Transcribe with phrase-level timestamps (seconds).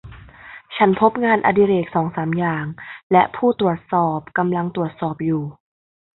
[0.75, 2.65] ฉันพบงานอดิเรกสองสามอย่าง
[3.11, 5.43] และผู้ตรวจสอบกำลังตรวจสอบอยู่